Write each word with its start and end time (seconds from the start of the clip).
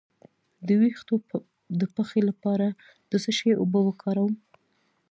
د 0.67 0.69
ویښتو 0.81 1.15
د 1.79 1.81
پخې 1.95 2.19
لپاره 2.29 2.67
د 3.11 3.13
څه 3.23 3.31
شي 3.37 3.51
اوبه 3.61 3.79
وکاروم؟ 3.83 4.33